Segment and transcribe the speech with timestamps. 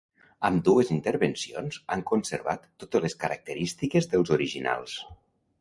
[0.47, 5.01] Ambdues intervencions han conservat totes les característiques dels originals.